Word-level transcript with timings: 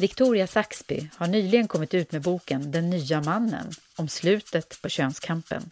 Victoria 0.00 0.46
Saxby 0.46 1.08
har 1.16 1.26
nyligen 1.26 1.68
kommit 1.68 1.94
ut 1.94 2.12
med 2.12 2.22
boken 2.22 2.72
Den 2.72 2.90
nya 2.90 3.20
mannen 3.20 3.70
om 3.96 4.08
slutet 4.08 4.82
på 4.82 4.88
könskampen. 4.88 5.62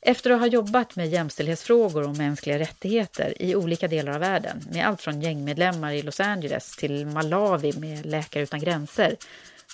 Efter 0.00 0.30
att 0.30 0.40
ha 0.40 0.46
jobbat 0.46 0.96
med 0.96 1.08
jämställdhetsfrågor 1.08 2.08
och 2.08 2.16
mänskliga 2.16 2.58
rättigheter 2.58 3.42
i 3.42 3.56
olika 3.56 3.88
delar 3.88 4.12
av 4.12 4.20
världen, 4.20 4.64
med 4.70 4.86
allt 4.86 5.02
från 5.02 5.22
gängmedlemmar 5.22 5.92
i 5.92 6.02
Los 6.02 6.20
Angeles 6.20 6.76
till 6.76 7.06
Malawi 7.06 7.72
med 7.72 8.06
Läkare 8.06 8.42
utan 8.42 8.60
gränser, 8.60 9.16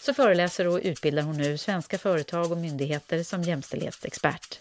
så 0.02 0.14
föreläser 0.14 0.66
och 0.66 0.80
utbildar 0.82 1.22
hon 1.22 1.36
nu 1.36 1.58
svenska 1.58 1.98
företag 1.98 2.52
och 2.52 2.58
myndigheter 2.58 3.22
som 3.22 3.42
jämställdhetsexpert. 3.42 4.58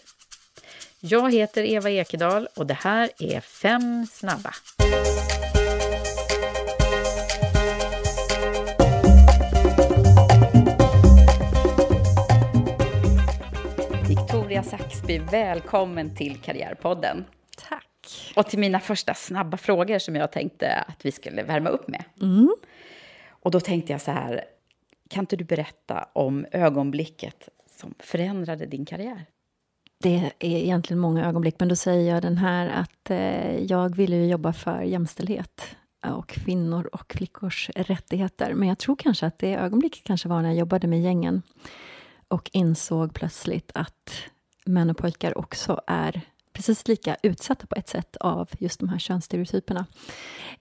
Jag 1.00 1.32
heter 1.32 1.62
Eva 1.62 1.90
Ekedal 1.90 2.48
och 2.56 2.66
det 2.66 2.74
här 2.74 3.10
är 3.18 3.40
Fem 3.40 4.06
snabba. 4.12 4.54
Victoria 14.60 14.78
Saxby, 14.78 15.18
välkommen 15.18 16.14
till 16.14 16.36
Karriärpodden. 16.36 17.24
Tack. 17.68 18.32
Och 18.36 18.46
till 18.46 18.58
mina 18.58 18.80
första 18.80 19.14
snabba 19.14 19.56
frågor 19.56 19.98
som 19.98 20.16
jag 20.16 20.32
tänkte 20.32 20.74
att 20.74 21.06
vi 21.06 21.12
skulle 21.12 21.42
värma 21.42 21.70
upp 21.70 21.88
med. 21.88 22.04
Mm. 22.22 22.54
Och 23.28 23.50
då 23.50 23.60
tänkte 23.60 23.92
jag 23.92 24.00
så 24.00 24.10
här, 24.10 24.44
kan 25.08 25.22
inte 25.22 25.36
du 25.36 25.44
berätta 25.44 26.08
om 26.12 26.46
ögonblicket 26.52 27.48
som 27.80 27.94
förändrade 27.98 28.66
din 28.66 28.84
karriär? 28.84 29.26
Det 29.98 30.32
är 30.38 30.56
egentligen 30.56 31.00
många 31.00 31.26
ögonblick, 31.28 31.54
men 31.58 31.68
då 31.68 31.76
säger 31.76 32.14
jag 32.14 32.22
den 32.22 32.36
här 32.36 32.68
att 32.68 33.10
eh, 33.10 33.56
jag 33.58 33.96
ville 33.96 34.16
ju 34.16 34.26
jobba 34.26 34.52
för 34.52 34.82
jämställdhet 34.82 35.76
och 36.06 36.28
kvinnor 36.28 36.88
och 36.92 37.12
flickors 37.12 37.70
rättigheter. 37.76 38.54
Men 38.54 38.68
jag 38.68 38.78
tror 38.78 38.96
kanske 38.96 39.26
att 39.26 39.38
det 39.38 39.54
ögonblicket 39.54 40.04
kanske 40.04 40.28
var 40.28 40.42
när 40.42 40.48
jag 40.48 40.58
jobbade 40.58 40.86
med 40.86 41.02
gängen 41.02 41.42
och 42.28 42.50
insåg 42.52 43.14
plötsligt 43.14 43.70
att 43.74 44.10
män 44.70 44.90
och 44.90 44.96
pojkar 44.96 45.38
också 45.38 45.80
är 45.86 46.20
precis 46.52 46.88
lika 46.88 47.16
utsatta 47.22 47.66
på 47.66 47.74
ett 47.74 47.88
sätt 47.88 48.16
av 48.16 48.48
just 48.58 48.80
de 48.80 48.88
här 48.88 48.98
könsstereotyperna. 48.98 49.86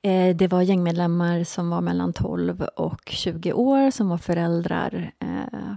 Eh, 0.02 0.36
det 0.36 0.48
var 0.48 0.62
gängmedlemmar 0.62 1.44
som 1.44 1.70
var 1.70 1.82
mellan 1.82 2.14
12 2.14 2.62
och 2.62 3.02
20 3.10 3.54
år 3.54 3.92
som 3.92 4.10
var 4.10 4.18
föräldrar 4.18 5.12
eh, 5.20 5.74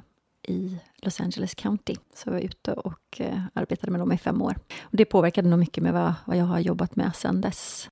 i 0.48 0.78
Los 0.97 1.21
Angeles 1.21 1.54
County. 1.54 1.94
Så 2.15 2.28
jag 2.28 2.32
var 2.32 2.41
ute 2.41 2.72
och 2.72 3.21
eh, 3.21 3.42
arbetade 3.54 3.92
med 3.92 4.00
dem 4.00 4.12
i 4.12 4.19
fem 4.19 4.42
år. 4.42 4.56
Och 4.81 4.97
det 4.97 5.04
påverkade 5.04 5.48
nog 5.48 5.59
mycket 5.59 5.82
med 5.82 5.92
vad, 5.92 6.15
vad 6.25 6.37
jag 6.37 6.44
har 6.44 6.60
jobbat 6.60 6.97
med 6.97 7.16
sedan 7.16 7.41
dess. 7.41 7.88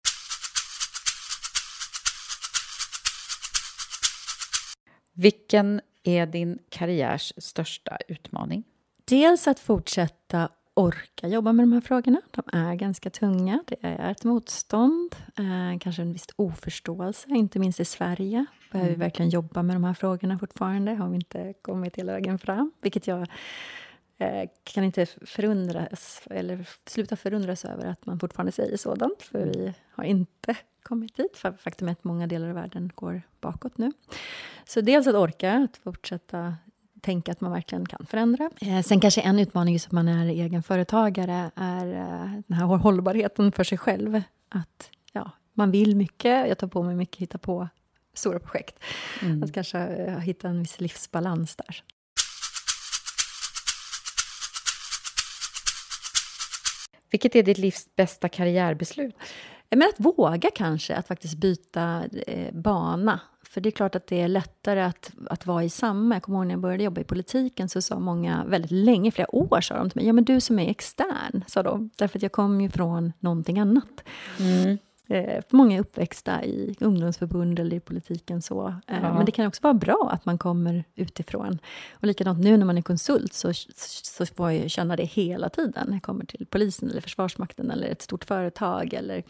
Vilken 5.12 5.80
är 6.04 6.26
din 6.26 6.58
karriärs 6.68 7.32
största 7.36 7.98
utmaning? 8.08 8.64
Dels 9.10 9.48
att 9.48 9.60
fortsätta 9.60 10.48
orka 10.74 11.28
jobba 11.28 11.52
med 11.52 11.62
de 11.62 11.72
här 11.72 11.80
frågorna. 11.80 12.20
De 12.30 12.42
är 12.58 12.74
ganska 12.74 13.10
tunga. 13.10 13.64
Det 13.66 13.76
är 13.80 14.10
ett 14.10 14.24
motstånd, 14.24 15.16
eh, 15.38 15.78
kanske 15.80 16.02
en 16.02 16.12
viss 16.12 16.26
oförståelse, 16.36 17.28
inte 17.28 17.58
minst 17.58 17.80
i 17.80 17.84
Sverige. 17.84 18.46
Behöver 18.72 18.88
vi 18.88 18.94
Mm. 18.94 19.00
verkligen 19.06 19.30
jobba 19.30 19.62
med 19.62 19.76
de 19.76 19.84
här 19.84 19.94
frågorna 19.94 20.38
fortfarande? 20.38 20.94
Har 20.94 21.08
vi 21.08 21.14
inte 21.14 21.54
kommit 21.62 21.96
hela 21.96 22.12
vägen 22.12 22.38
fram? 22.38 22.72
Vilket 22.80 23.06
jag 23.06 23.26
eh, 24.18 24.48
kan 24.64 24.84
inte 24.84 25.06
förundras, 25.06 26.22
eller 26.30 26.68
sluta 26.86 27.16
förundras 27.16 27.64
över 27.64 27.86
att 27.86 28.06
man 28.06 28.18
fortfarande 28.20 28.52
säger 28.52 28.76
sådant, 28.76 29.22
för 29.22 29.46
vi 29.46 29.74
har 29.90 30.04
inte 30.04 30.56
kommit 30.82 31.16
dit. 31.16 31.36
Faktum 31.58 31.88
är 31.88 31.92
att 31.92 32.04
många 32.04 32.26
delar 32.26 32.48
av 32.48 32.54
världen 32.54 32.92
går 32.94 33.22
bakåt 33.40 33.78
nu. 33.78 33.92
Så 34.64 34.80
dels 34.80 35.06
att 35.06 35.14
orka, 35.14 35.52
att 35.54 35.76
fortsätta 35.76 36.54
tänka 37.00 37.32
att 37.32 37.40
man 37.40 37.52
verkligen 37.52 37.86
kan 37.86 38.06
förändra. 38.06 38.50
Eh, 38.60 38.82
sen 38.82 39.00
kanske 39.00 39.20
en 39.20 39.38
utmaning 39.38 39.80
som 39.80 39.94
man 39.94 40.08
är 40.08 40.26
egen 40.26 40.62
företagare 40.62 41.50
är 41.54 41.86
eh, 41.86 42.42
den 42.46 42.56
här 42.56 42.64
hållbarheten 42.64 43.52
för 43.52 43.64
sig 43.64 43.78
själv. 43.78 44.22
Att 44.48 44.90
ja, 45.12 45.30
man 45.54 45.70
vill 45.70 45.96
mycket, 45.96 46.48
jag 46.48 46.58
tar 46.58 46.66
på 46.66 46.82
mig 46.82 46.94
mycket, 46.94 47.22
hitta 47.22 47.38
på 47.38 47.68
stora 48.14 48.38
projekt. 48.38 48.78
Mm. 49.22 49.42
Att 49.42 49.52
kanske 49.52 49.78
eh, 49.78 50.18
hitta 50.18 50.48
en 50.48 50.62
viss 50.62 50.80
livsbalans 50.80 51.56
där. 51.56 51.82
Vilket 57.10 57.36
är 57.36 57.42
ditt 57.42 57.58
livs 57.58 57.96
bästa 57.96 58.28
karriärbeslut? 58.28 59.14
Men 59.70 59.82
att 59.82 60.00
våga 60.00 60.50
kanske, 60.54 60.96
att 60.96 61.06
faktiskt 61.06 61.34
byta 61.34 62.04
eh, 62.26 62.54
bana. 62.54 63.20
För 63.50 63.60
det 63.60 63.68
är 63.68 63.70
klart 63.70 63.94
att 63.94 64.06
det 64.06 64.20
är 64.20 64.28
lättare 64.28 64.80
att, 64.80 65.12
att 65.30 65.46
vara 65.46 65.64
i 65.64 65.68
samma. 65.70 66.14
Jag 66.14 66.22
kommer 66.22 66.38
ihåg 66.38 66.46
när 66.46 66.54
jag 66.54 66.60
började 66.60 66.84
jobba 66.84 67.00
i 67.00 67.04
politiken 67.04 67.68
så 67.68 67.82
sa 67.82 67.98
många 67.98 68.44
väldigt 68.44 68.70
länge, 68.70 69.10
flera 69.10 69.34
år 69.34 69.60
sa 69.60 69.74
de 69.74 69.90
till 69.90 69.96
mig, 69.98 70.06
ja 70.06 70.12
men 70.12 70.24
du 70.24 70.40
som 70.40 70.58
är 70.58 70.70
extern, 70.70 71.44
sa 71.46 71.62
de. 71.62 71.90
Därför 71.96 72.18
att 72.18 72.22
jag 72.22 72.32
kom 72.32 72.60
ju 72.60 72.68
från 72.68 73.12
någonting 73.20 73.58
annat. 73.58 74.04
Mm. 74.38 74.78
Eh, 75.08 75.42
många 75.50 75.76
är 75.76 75.80
uppväxta 75.80 76.44
i 76.44 76.76
ungdomsförbund 76.80 77.58
eller 77.58 77.76
i 77.76 77.80
politiken. 77.80 78.42
så. 78.42 78.68
Eh, 78.86 78.98
Ja. 79.02 79.14
Men 79.14 79.26
det 79.26 79.32
kan 79.32 79.46
också 79.46 79.62
vara 79.62 79.74
bra 79.74 80.10
att 80.12 80.26
man 80.26 80.38
kommer 80.38 80.84
utifrån. 80.94 81.58
Och 81.92 82.06
likadant 82.06 82.38
nu 82.38 82.56
när 82.56 82.66
man 82.66 82.78
är 82.78 82.82
konsult 82.82 83.32
så, 83.32 83.52
så 84.02 84.26
får 84.26 84.52
jag 84.52 84.70
känna 84.70 84.96
det 84.96 85.04
hela 85.04 85.48
tiden. 85.48 85.84
När 85.86 85.92
jag 85.94 86.02
kommer 86.02 86.24
till 86.24 86.46
polisen 86.50 86.90
eller 86.90 87.00
Försvarsmakten 87.00 87.70
eller 87.70 87.88
ett 87.88 88.02
stort 88.02 88.24
företag 88.24 88.94
eller, 88.94 89.22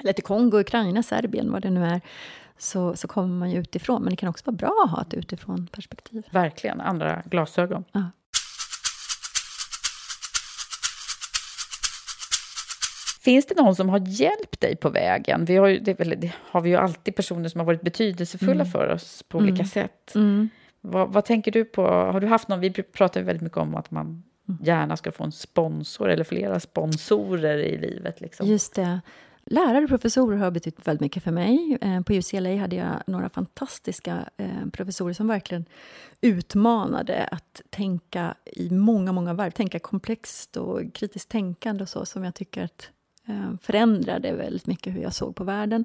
eller 0.00 0.12
till 0.12 0.24
Kongo, 0.24 0.58
Ukraina, 0.60 1.02
Serbien, 1.02 1.52
vad 1.52 1.62
det 1.62 1.70
nu 1.70 1.84
är. 1.84 2.00
Så, 2.62 2.96
så 2.96 3.08
kommer 3.08 3.28
man 3.36 3.50
ju 3.50 3.58
utifrån. 3.60 4.02
Men 4.02 4.10
det 4.10 4.16
kan 4.16 4.28
också 4.28 4.42
vara 4.46 4.56
bra 4.56 4.82
att 4.84 4.90
ha 4.90 5.02
ett 5.02 5.14
utifrån 5.14 5.66
perspektiv. 5.72 6.22
Verkligen, 6.30 6.80
andra 6.80 7.22
glasögon. 7.26 7.84
Ja. 7.92 8.02
Finns 13.20 13.46
det 13.46 13.54
någon 13.56 13.76
som 13.76 13.88
har 13.88 13.98
hjälpt 14.06 14.60
dig 14.60 14.76
på 14.76 14.88
vägen? 14.88 15.44
Vi 15.44 15.56
har 15.56 15.66
ju, 15.66 15.78
det, 15.78 15.94
väl- 16.00 16.14
det 16.20 16.32
har 16.50 16.60
vi 16.60 16.70
ju 16.70 16.76
alltid 16.76 17.16
personer 17.16 17.48
som 17.48 17.58
har 17.58 17.66
varit 17.66 17.82
betydelsefulla 17.82 18.52
Mm. 18.52 18.66
för 18.66 18.88
oss 18.88 19.22
på 19.28 19.38
olika 19.38 19.64
sätt. 19.64 20.14
Mm. 20.14 20.48
Vad, 20.80 21.12
vad 21.12 21.24
tänker 21.24 21.52
du 21.52 21.64
på? 21.64 21.82
Har 21.86 22.20
du 22.20 22.26
haft 22.26 22.48
någon? 22.48 22.60
Vi 22.60 22.70
pratar 22.70 23.20
ju 23.20 23.26
väldigt 23.26 23.42
mycket 23.42 23.58
om 23.58 23.74
att 23.74 23.90
man 23.90 24.22
Mm. 24.48 24.60
gärna 24.64 24.96
ska 24.96 25.12
få 25.12 25.24
en 25.24 25.32
sponsor 25.32 26.10
eller 26.10 26.24
flera 26.24 26.60
sponsorer 26.60 27.58
i 27.58 27.78
livet. 27.78 28.20
Liksom. 28.20 28.46
Just 28.46 28.74
det. 28.74 29.00
Lärare 29.44 29.84
och 29.84 29.88
professorer 29.88 30.36
har 30.36 30.50
betytt 30.50 30.86
väldigt 30.88 31.00
mycket 31.00 31.22
för 31.22 31.30
mig. 31.30 31.78
Eh, 31.80 32.00
på 32.00 32.12
UCLA 32.12 32.56
hade 32.56 32.76
jag 32.76 33.02
några 33.06 33.28
fantastiska 33.28 34.28
eh, 34.36 34.66
professorer 34.72 35.12
som 35.12 35.28
verkligen 35.28 35.64
utmanade 36.20 37.24
att 37.24 37.62
tänka 37.70 38.34
i 38.44 38.70
många, 38.70 39.12
många 39.12 39.34
varv. 39.34 39.50
Tänka 39.50 39.78
komplext 39.78 40.56
och 40.56 40.94
kritiskt 40.94 41.28
tänkande 41.28 41.82
och 41.82 41.88
så, 41.88 42.06
som 42.06 42.24
jag 42.24 42.34
tycker 42.34 42.64
att 42.64 42.90
förändrade 43.62 44.32
väldigt 44.32 44.66
mycket 44.66 44.94
hur 44.94 45.02
jag 45.02 45.14
såg 45.14 45.36
på 45.36 45.44
världen. 45.44 45.84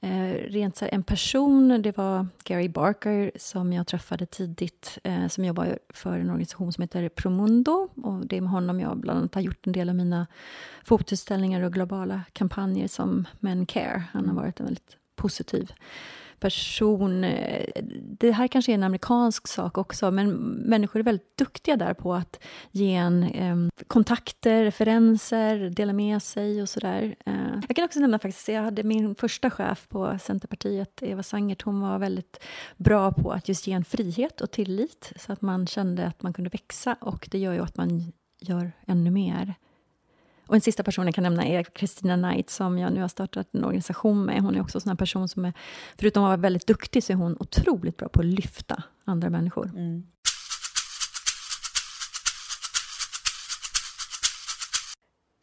Eh, 0.00 0.32
rent 0.48 0.76
så 0.76 0.84
här, 0.84 0.94
en 0.94 1.02
person, 1.02 1.82
det 1.82 1.96
var 1.96 2.26
Gary 2.44 2.68
Barker 2.68 3.32
som 3.36 3.72
jag 3.72 3.86
träffade 3.86 4.26
tidigt, 4.26 4.98
eh, 5.04 5.28
som 5.28 5.44
jobbar 5.44 5.78
för 5.88 6.18
en 6.18 6.30
organisation 6.30 6.72
som 6.72 6.82
heter 6.82 7.08
Promundo. 7.08 7.88
Och 8.02 8.26
det 8.26 8.36
är 8.36 8.40
med 8.40 8.50
honom 8.50 8.80
jag 8.80 8.96
bland 8.96 9.18
annat 9.18 9.34
har 9.34 9.42
gjort 9.42 9.66
en 9.66 9.72
del 9.72 9.88
av 9.88 9.94
mina 9.94 10.26
fotoutställningar 10.84 11.62
och 11.62 11.72
globala 11.72 12.20
kampanjer 12.32 12.88
som 12.88 13.28
Men 13.40 13.66
Care. 13.66 14.04
Han 14.12 14.28
har 14.28 14.34
varit 14.34 14.60
en 14.60 14.66
väldigt 14.66 14.96
positiv 15.16 15.72
person. 16.40 17.24
Eh, 17.24 17.66
det 18.02 18.30
här 18.30 18.48
kanske 18.48 18.72
är 18.72 18.74
en 18.74 18.82
amerikansk 18.82 19.48
sak 19.48 19.78
också, 19.78 20.10
men 20.10 20.32
människor 20.44 21.00
är 21.00 21.04
väldigt 21.04 21.36
duktiga 21.36 21.76
där 21.76 21.94
på 21.94 22.14
att 22.14 22.44
ge 22.70 22.94
en 22.94 23.22
eh, 23.22 23.84
kontakter, 23.86 24.64
referenser, 24.64 25.70
dela 25.70 25.92
med 25.92 26.22
sig 26.22 26.62
och 26.62 26.68
sådär. 26.68 27.14
Eh, 27.26 27.34
jag 27.68 27.76
kan 27.76 27.84
också 27.84 28.00
nämna 28.00 28.18
faktiskt, 28.18 28.48
jag 28.48 28.62
hade 28.62 28.82
min 28.82 29.14
första 29.14 29.50
chef 29.50 29.88
på 29.88 30.18
Centerpartiet, 30.22 31.02
Eva 31.02 31.22
Sangert, 31.22 31.62
hon 31.62 31.80
var 31.80 31.98
väldigt 31.98 32.44
bra 32.76 33.12
på 33.12 33.32
att 33.32 33.48
just 33.48 33.66
ge 33.66 33.72
en 33.72 33.84
frihet 33.84 34.40
och 34.40 34.50
tillit, 34.50 35.12
så 35.16 35.32
att 35.32 35.42
man 35.42 35.66
kände 35.66 36.06
att 36.06 36.22
man 36.22 36.32
kunde 36.32 36.50
växa 36.50 36.96
och 37.00 37.28
det 37.30 37.38
gör 37.38 37.52
ju 37.52 37.62
att 37.62 37.76
man 37.76 38.12
gör 38.40 38.72
ännu 38.86 39.10
mer. 39.10 39.54
Och 40.46 40.54
en 40.54 40.60
sista 40.60 40.82
person 40.82 41.06
jag 41.06 41.14
kan 41.14 41.24
nämna 41.24 41.46
är 41.46 41.66
Christina 41.78 42.16
Knight 42.16 42.50
som 42.50 42.78
jag 42.78 42.92
nu 42.92 43.00
har 43.00 43.08
startat 43.08 43.54
en 43.54 43.64
organisation 43.64 44.24
med. 44.24 44.42
Hon 44.42 44.56
är 44.56 44.60
också 44.60 44.78
en 44.78 44.82
sån 44.82 44.96
person 44.96 45.28
som 45.28 45.44
är, 45.44 45.52
förutom 45.96 46.24
att 46.24 46.28
vara 46.28 46.36
väldigt 46.36 46.66
duktig, 46.66 47.04
så 47.04 47.12
är 47.12 47.16
hon 47.16 47.36
otroligt 47.40 47.96
bra 47.96 48.08
på 48.08 48.20
att 48.20 48.26
lyfta 48.26 48.82
andra 49.04 49.30
människor. 49.30 49.70
Mm. 49.76 50.06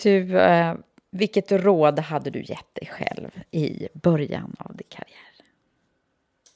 Du, 0.03 0.39
eh, 0.39 0.75
vilket 1.11 1.51
råd 1.51 1.99
hade 1.99 2.29
du 2.29 2.39
gett 2.39 2.75
dig 2.75 2.89
själv 2.91 3.29
i 3.51 3.87
början 3.93 4.55
av 4.59 4.75
din 4.75 4.87
karriär? 4.89 5.45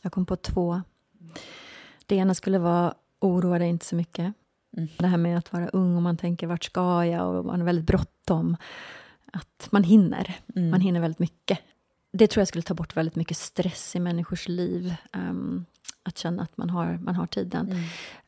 Jag 0.02 0.12
kom 0.12 0.26
på 0.26 0.36
två. 0.36 0.82
Det 2.06 2.16
ena 2.16 2.36
skulle 2.36 2.60
vara 2.60 2.94
oroa 3.20 3.60
dig 3.60 3.70
inte 3.70 3.86
så 3.86 3.96
mycket. 3.96 4.34
Mm. 4.78 4.90
Det 4.98 5.08
här 5.08 5.18
med 5.18 5.38
att 5.38 5.54
vara 5.54 5.68
ung 5.68 5.96
och 5.96 6.02
man 6.02 6.18
tänker 6.18 6.48
vart 6.48 6.64
ska 6.64 7.06
jag 7.06 7.36
och 7.36 7.46
man 7.46 7.60
har 7.60 7.66
väldigt 7.66 7.88
bråttom. 7.88 8.58
Att 9.34 9.68
man 9.72 9.84
hinner. 9.84 10.36
Mm. 10.56 10.70
Man 10.70 10.82
hinner 10.82 11.00
väldigt 11.00 11.20
mycket. 11.20 11.60
Det 12.18 12.28
tror 12.28 12.42
jag 12.42 12.48
skulle 12.48 12.62
ta 12.62 12.74
bort 12.74 12.98
väldigt 12.98 13.16
mycket 13.16 13.38
stress 13.38 13.96
i 13.96 14.00
människors 14.00 14.48
liv. 14.48 14.96
Um, 15.14 15.66
att 16.04 16.18
känna 16.18 16.44
att 16.44 16.58
man 16.58 16.70
har, 16.70 17.00
man 17.02 17.16
har 17.16 17.28
tiden. 17.28 17.72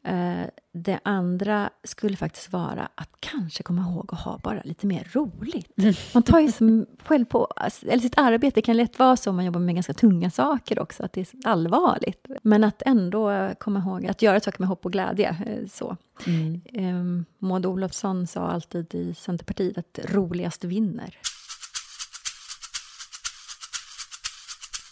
Mm. 0.03 0.41
Uh, 0.41 0.47
det 0.71 0.99
andra 1.03 1.69
skulle 1.83 2.17
faktiskt 2.17 2.51
vara 2.51 2.89
att 2.95 3.09
kanske 3.19 3.63
komma 3.63 3.81
ihåg 3.81 4.09
att 4.13 4.19
ha 4.19 4.39
bara 4.43 4.61
lite 4.63 4.87
mer 4.87 5.07
roligt. 5.13 5.77
Mm. 5.77 5.93
Man 6.13 6.23
tar 6.23 6.39
ju 6.39 6.51
som 6.51 6.85
själv 7.03 7.25
på, 7.25 7.47
eller 7.81 7.99
sitt 7.99 8.17
arbete 8.17 8.61
kan 8.61 8.77
lätt 8.77 8.99
vara 8.99 9.17
så 9.17 9.29
om 9.29 9.35
man 9.35 9.45
jobbar 9.45 9.59
med 9.59 9.75
ganska 9.75 9.93
tunga 9.93 10.31
saker 10.31 10.79
också, 10.79 11.03
att 11.03 11.13
det 11.13 11.21
är 11.21 11.27
allvarligt. 11.43 12.27
Men 12.41 12.63
att 12.63 12.81
ändå 12.85 13.51
komma 13.59 13.79
ihåg 13.79 14.07
att 14.07 14.21
göra 14.21 14.39
saker 14.39 14.59
med 14.59 14.69
hopp 14.69 14.85
och 14.85 14.91
glädje. 14.91 15.29
Eh, 15.45 15.67
så. 15.67 15.97
Mm. 16.27 16.61
Um, 16.73 17.25
Maud 17.39 17.65
Olofsson 17.65 18.27
sa 18.27 18.47
alltid 18.47 18.95
i 18.95 19.13
Centerpartiet 19.13 19.77
att 19.77 19.99
roligast 20.13 20.63
vinner. 20.63 21.17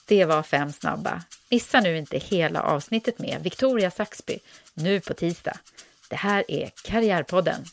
Det 0.07 0.25
var 0.25 0.43
fem 0.43 0.71
snabba. 0.71 1.21
Missa 1.49 1.79
nu 1.79 1.97
inte 1.97 2.17
hela 2.17 2.61
avsnittet 2.61 3.19
med 3.19 3.43
Victoria 3.43 3.91
Saxby 3.91 4.39
nu 4.73 4.99
på 4.99 5.13
tisdag. 5.13 5.57
Det 6.09 6.15
här 6.15 6.43
är 6.47 6.71
Karriärpodden. 6.83 7.65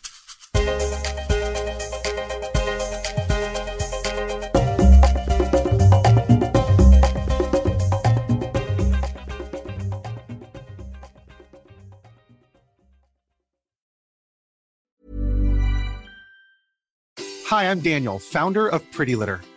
Hi, 17.51 17.65
I'm 17.65 17.81
Daniel, 17.81 18.19
founder 18.19 18.75
of 18.75 18.83
Pretty 18.97 19.15
Litter. 19.15 19.52